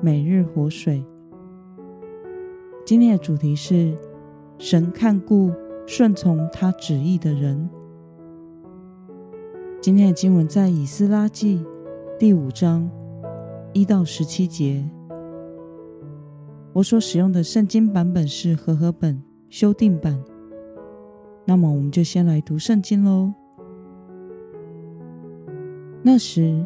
[0.00, 1.04] 每日活水。
[2.84, 3.92] 今天的主题是
[4.56, 5.52] 神看顾
[5.86, 7.68] 顺从他旨意的人。
[9.80, 11.64] 今天的经文在以斯拉记
[12.16, 12.88] 第五章
[13.72, 14.88] 一到十七节。
[16.72, 20.16] 我所使用的圣经版本是和合本修订版。
[21.44, 23.32] 那么，我们就先来读圣经喽。
[26.02, 26.64] 那时，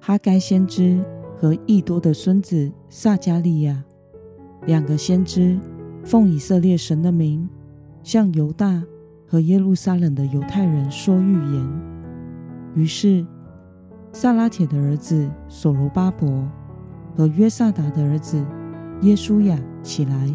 [0.00, 1.02] 哈该先知。
[1.44, 3.84] 和易多的孙子撒迦利亚，
[4.64, 5.60] 两个先知，
[6.02, 7.46] 奉以色列神的名，
[8.02, 8.82] 向犹大
[9.28, 11.82] 和耶路撒冷的犹太人说预言。
[12.74, 13.26] 于是，
[14.10, 16.48] 撒拉铁的儿子所罗巴伯
[17.14, 18.42] 和约萨达的儿子
[19.02, 20.34] 耶稣亚起来，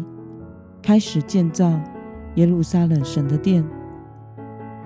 [0.80, 1.76] 开始建造
[2.36, 3.64] 耶路撒冷神的殿。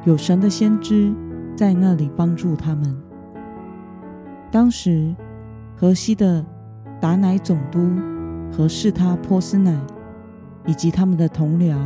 [0.06, 1.14] 有神的先知
[1.54, 2.96] 在那里帮助他们。
[4.50, 5.14] 当时，
[5.84, 6.42] 河西的
[6.98, 7.78] 达乃总督
[8.50, 9.78] 和士他波斯乃，
[10.64, 11.76] 以及他们的同僚，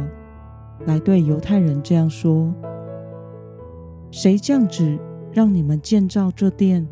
[0.87, 2.55] 来对犹太人这样说
[4.13, 4.97] ：“谁降旨
[5.33, 6.87] 让你们建造这殿，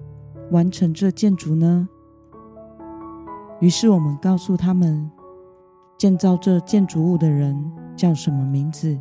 [0.50, 1.88] 完成这建筑呢？”
[3.62, 5.08] 于是我们告诉他们，
[5.96, 8.98] 建造这建筑物的人叫什么名字。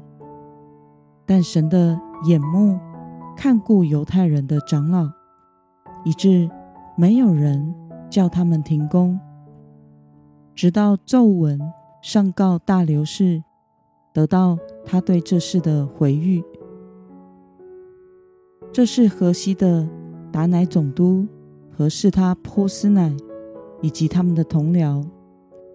[1.25, 2.77] 但神的眼目
[3.35, 5.09] 看顾犹太人的长老，
[6.03, 6.47] 以致
[6.95, 7.73] 没有人。
[8.09, 9.19] 叫他们停工，
[10.53, 11.59] 直到奏文
[12.01, 13.43] 上告大流士，
[14.13, 16.43] 得到他对这事的回諭。
[18.71, 19.87] 这是河西的
[20.31, 21.25] 达乃总督
[21.71, 23.15] 和是他波斯乃，
[23.81, 25.05] 以及他们的同僚，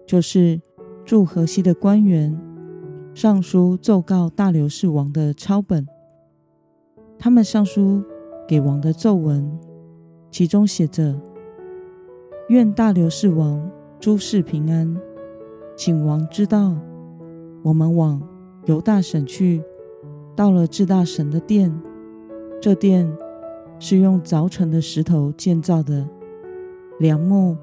[0.07, 0.61] 就是
[1.05, 2.39] 驻河西的官员，
[3.13, 5.85] 上书奏告大流士王的抄本。
[7.19, 8.03] 他们上书
[8.47, 9.59] 给王的奏文，
[10.31, 11.19] 其中写着。
[12.51, 14.93] 愿大流士王诸事平安，
[15.77, 16.75] 请王知道，
[17.63, 18.21] 我们往
[18.65, 19.63] 犹大省去，
[20.35, 21.73] 到了至大神的殿。
[22.59, 23.09] 这殿
[23.79, 26.05] 是用凿成的石头建造的，
[26.99, 27.55] 梁木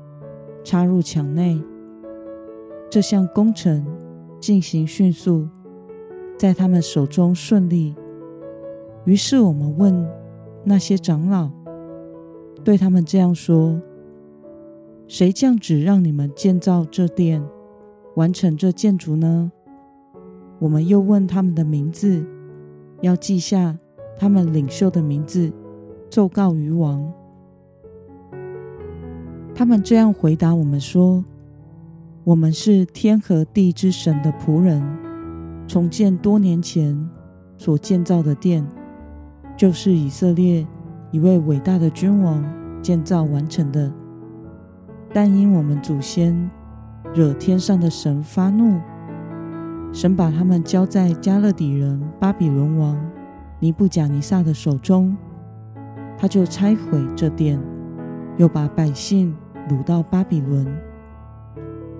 [0.64, 1.62] 插入墙内。
[2.88, 3.84] 这项工程
[4.40, 5.46] 进行迅速，
[6.38, 7.94] 在他们手中顺利。
[9.04, 10.08] 于是我们问
[10.64, 11.50] 那些长老，
[12.64, 13.78] 对他们这样说。
[15.08, 17.42] 谁降旨让你们建造这殿，
[18.14, 19.50] 完成这建筑呢？
[20.58, 22.22] 我们又问他们的名字，
[23.00, 23.74] 要记下
[24.18, 25.50] 他们领袖的名字，
[26.10, 27.10] 奏告于王。
[29.54, 31.24] 他们这样回答我们说
[32.22, 34.84] ：“我们是天和地之神的仆人，
[35.66, 37.08] 重建多年前
[37.56, 38.62] 所建造的殿，
[39.56, 40.66] 就是以色列
[41.10, 42.44] 一位伟大的君王
[42.82, 43.90] 建造完成的。”
[45.12, 46.50] 但因我们祖先
[47.14, 48.78] 惹天上的神发怒，
[49.92, 52.98] 神把他们交在迦勒底人巴比伦王
[53.58, 55.16] 尼布甲尼撒的手中，
[56.18, 57.58] 他就拆毁这殿，
[58.36, 59.34] 又把百姓
[59.68, 60.66] 掳到巴比伦。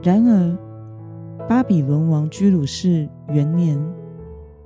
[0.03, 0.59] 然而，
[1.49, 3.81] 巴比伦王居鲁士元年，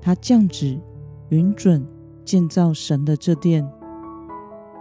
[0.00, 0.81] 他降旨
[1.28, 1.86] 允准
[2.25, 3.66] 建造神的这殿，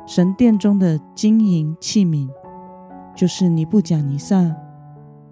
[0.07, 2.27] 神殿中的金银器皿。
[3.15, 4.55] 就是尼布甲尼撒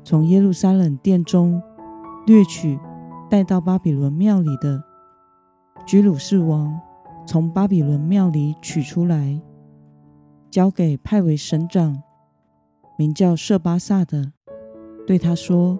[0.03, 1.61] 从耶路撒冷殿中
[2.27, 2.77] 掠取
[3.29, 4.83] 带到巴比伦庙里的，
[5.85, 6.79] 居鲁士王
[7.25, 9.41] 从巴比伦庙里取出来，
[10.51, 12.01] 交给派为省长
[12.97, 14.33] 名叫设巴萨的，
[15.07, 15.79] 对他说：“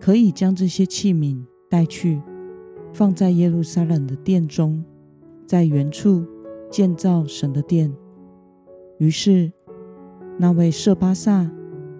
[0.00, 2.20] 可以将这些器皿带去，
[2.92, 4.84] 放在耶路撒冷的殿中，
[5.46, 6.26] 在原处
[6.70, 7.94] 建造神的殿。”
[8.98, 9.52] 于是。
[10.36, 11.48] 那位设巴萨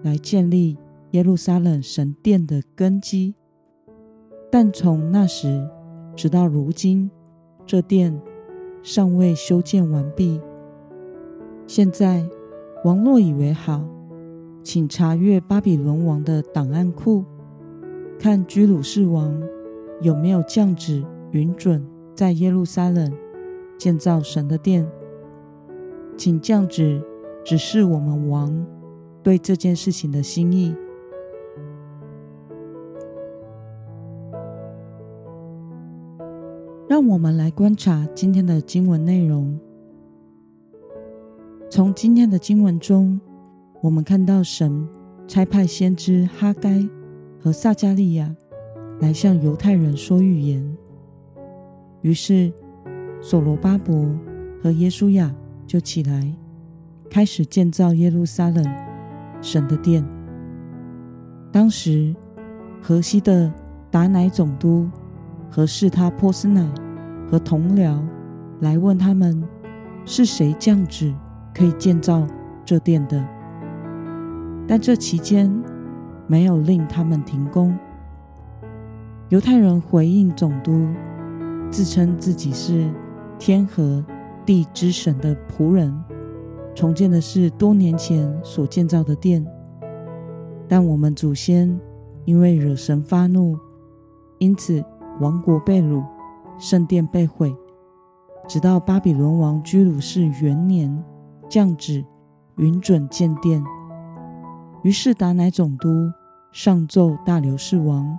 [0.03, 0.77] 来建立
[1.11, 3.33] 耶路撒冷神殿的根基，
[4.51, 5.65] 但从那时
[6.17, 7.09] 直到如今，
[7.65, 8.21] 这殿
[8.83, 10.41] 尚未修建完毕。
[11.65, 12.27] 现在，
[12.83, 13.81] 王若以为好，
[14.61, 17.23] 请查阅巴比伦王的档案库，
[18.19, 19.41] 看居鲁士王
[20.01, 21.81] 有没有降旨允准
[22.13, 23.11] 在耶路撒冷
[23.77, 24.85] 建造神的殿，
[26.17, 27.01] 请降旨。
[27.45, 28.65] 只是我们王
[29.21, 30.75] 对这件事情的心意。
[36.89, 39.59] 让我们来观察今天的经文内容。
[41.69, 43.19] 从今天的经文中
[43.81, 44.87] 我们看到神
[45.27, 46.83] 差派先知哈该
[47.39, 48.35] 和萨加利亚
[49.01, 50.77] 来向犹太人说预言。
[52.01, 52.51] 于是
[53.21, 54.09] 索罗巴伯
[54.63, 55.31] 和耶稣亚
[55.67, 56.35] 就起来
[57.09, 58.65] 开始建造耶路撒冷
[59.41, 60.05] 神的殿。
[61.51, 62.15] 当时，
[62.81, 63.51] 河西的
[63.89, 64.89] 达乃总督
[65.49, 66.67] 和示他波斯乃
[67.29, 68.01] 和同僚
[68.59, 69.41] 来问他们，
[70.05, 71.13] 是谁降旨
[71.53, 72.27] 可以建造
[72.65, 73.25] 这殿的？
[74.67, 75.51] 但这期间
[76.27, 77.77] 没有令他们停工。
[79.29, 80.87] 犹太人回应总督，
[81.71, 82.89] 自称自己是
[83.39, 84.03] 天和
[84.45, 85.91] 地之神的仆人，
[86.75, 89.43] 重建的是多年前所建造的殿。
[90.67, 91.79] 但我们祖先。
[92.25, 93.55] 因为惹神发怒，
[94.39, 94.83] 因此
[95.19, 96.03] 王国被掳，
[96.57, 97.55] 圣殿被毁，
[98.47, 101.03] 直到巴比伦王居鲁士元年
[101.47, 102.03] 降旨
[102.57, 103.63] 允准建殿。
[104.81, 105.87] 于是达乃总督
[106.51, 108.17] 上奏大流士王，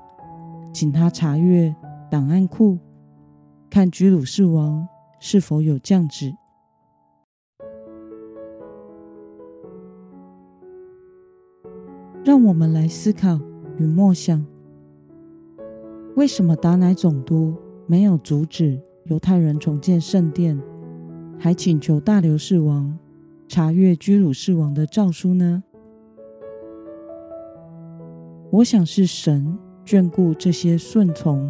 [0.73, 1.75] 请他查阅
[2.09, 2.79] 档案库，
[3.69, 4.87] 看居鲁士王
[5.19, 6.32] 是否有降旨。
[12.26, 13.38] 让我们来思考。
[13.78, 14.44] 与默想，
[16.17, 17.55] 为什么达乃总督
[17.87, 20.61] 没有阻止犹太人重建圣殿，
[21.38, 22.99] 还请求大流士王
[23.46, 25.62] 查阅居鲁士王的诏书呢？
[28.50, 31.49] 我想是神眷顾这些顺从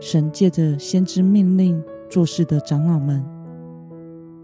[0.00, 3.24] 神借着先知命令做事的长老们，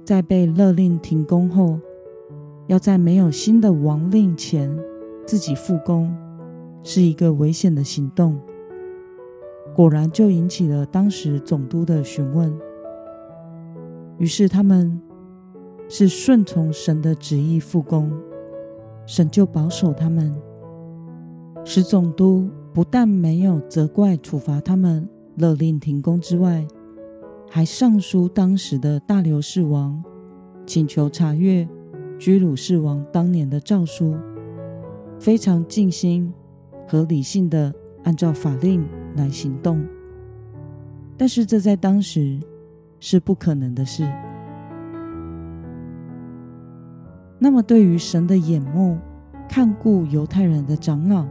[0.06, 1.78] 在被勒令停工后，
[2.66, 4.74] 要在没有新的王令前
[5.26, 6.16] 自己复工。
[6.88, 8.40] 是一个危险的行动，
[9.74, 12.56] 果然就引起了当时总督的询问。
[14.18, 15.00] 于是他们
[15.88, 18.12] 是顺从神的旨意复工，
[19.04, 20.32] 神就保守他们，
[21.64, 26.64] 使总督不但没有责怪处罚他们，勒令停工之外，
[27.50, 30.00] 还上书当时的大流士王，
[30.64, 31.68] 请求查阅
[32.16, 34.14] 居鲁士王当年的诏书，
[35.18, 36.32] 非常尽心。
[36.88, 37.74] 和理性的
[38.04, 38.86] 按照法令
[39.16, 39.84] 来行动，
[41.16, 42.38] 但是这在当时
[43.00, 44.08] 是不可能的事。
[47.40, 48.98] 那么，对于神的眼目
[49.48, 51.26] 看顾犹太人的长老，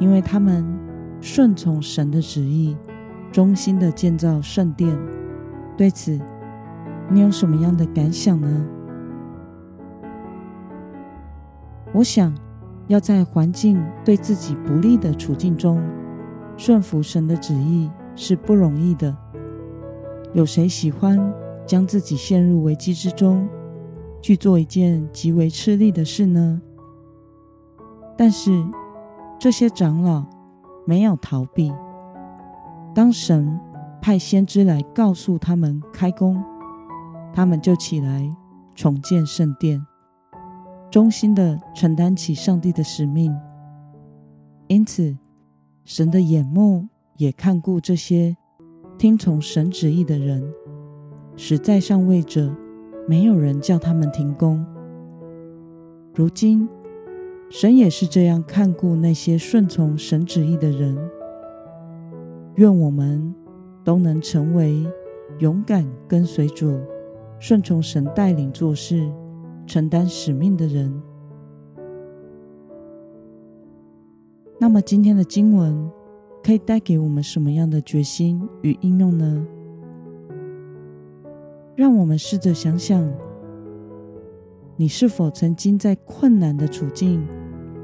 [0.00, 0.66] 因为他们
[1.20, 2.76] 顺从神的旨意，
[3.30, 4.98] 忠心的建造圣殿，
[5.76, 6.18] 对此
[7.08, 8.66] 你有什么样的感想呢？
[11.92, 12.34] 我想。
[12.86, 15.82] 要在环境对自己不利的处境中
[16.56, 19.16] 顺服神的旨意是不容易的。
[20.32, 21.32] 有谁喜欢
[21.66, 23.48] 将自己陷入危机之中，
[24.20, 26.60] 去做一件极为吃力的事呢？
[28.16, 28.50] 但是
[29.38, 30.24] 这些长老
[30.86, 31.72] 没有逃避。
[32.94, 33.58] 当神
[34.00, 36.42] 派先知来告诉他们开工，
[37.32, 38.30] 他们就起来
[38.74, 39.84] 重建圣殿。
[40.90, 43.34] 忠心的承担起上帝的使命，
[44.68, 45.16] 因此
[45.84, 46.86] 神的眼目
[47.16, 48.36] 也看顾这些
[48.96, 50.42] 听从神旨意的人，
[51.36, 52.54] 使在上位者
[53.08, 54.64] 没有人叫他们停工。
[56.14, 56.68] 如今
[57.50, 60.96] 神也是这样看顾那些顺从神旨意的人。
[62.54, 63.34] 愿我们
[63.82, 64.86] 都能成为
[65.40, 66.80] 勇敢跟随主、
[67.40, 69.10] 顺从神带领做事。
[69.66, 71.02] 承担使命的人。
[74.58, 75.90] 那么，今天的经文
[76.42, 79.46] 可以带给我们什么样的决心与应用呢？
[81.76, 83.04] 让我们试着想想，
[84.76, 87.26] 你是否曾经在困难的处境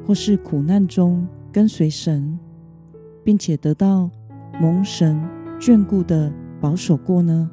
[0.07, 2.39] 或是苦难中跟随神，
[3.25, 4.09] 并且得到
[4.61, 5.21] 蒙神
[5.59, 7.51] 眷顾的保守过呢？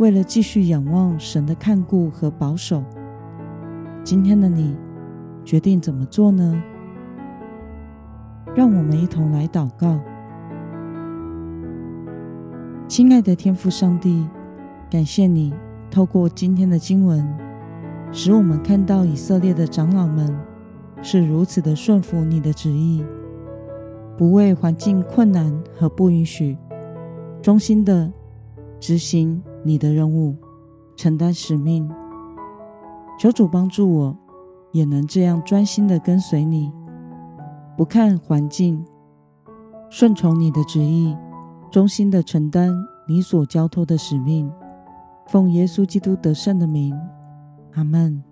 [0.00, 2.82] 为了继续仰望神的看顾和保守，
[4.02, 4.74] 今天的你
[5.44, 6.58] 决定怎么做呢？
[8.54, 10.00] 让我们一同来祷告。
[12.88, 14.26] 亲爱的天父上帝，
[14.90, 15.52] 感谢你
[15.90, 17.22] 透过今天的经文，
[18.10, 20.34] 使我们看到以色列的长老们
[21.02, 23.04] 是如此的顺服你的旨意，
[24.16, 26.56] 不畏环境困难和不允许，
[27.42, 28.10] 忠心的
[28.80, 30.36] 执行你的任务，
[30.96, 31.90] 承担使命，
[33.18, 34.16] 求主帮助我，
[34.72, 36.72] 也能这样专心的跟随你，
[37.76, 38.84] 不看环境，
[39.90, 41.16] 顺从你的旨意，
[41.70, 42.72] 忠心的承担
[43.06, 44.50] 你所交托的使命。
[45.26, 46.98] 奉耶稣基督得胜的名，
[47.74, 48.29] 阿门。